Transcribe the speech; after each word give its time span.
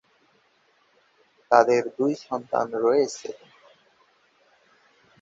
তাদের 1.51 1.81
দুই 1.97 2.13
সন্তান 2.25 2.67
রয়েছে। 2.85 3.29